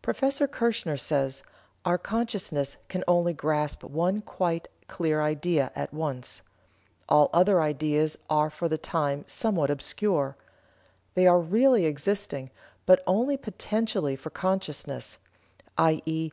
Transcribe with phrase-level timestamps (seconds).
[0.00, 0.22] Prof.
[0.50, 1.42] Kirchener says:
[1.84, 6.40] "Our consciousness can only grasp one quite clear idea at once.
[7.10, 10.34] All other ideas are for the time somewhat obscure.
[11.12, 12.48] They are really existing,
[12.86, 15.18] but only potentially for consciousness,
[15.76, 16.28] _i.e.